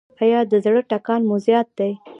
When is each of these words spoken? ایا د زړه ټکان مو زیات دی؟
ایا 0.23 0.39
د 0.51 0.53
زړه 0.65 0.81
ټکان 0.89 1.21
مو 1.27 1.35
زیات 1.45 1.67
دی؟ 1.77 1.91